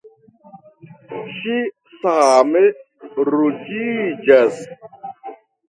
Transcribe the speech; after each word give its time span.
Ŝi 1.41 1.57
same 1.99 2.65
ruĝiĝas. 3.31 4.61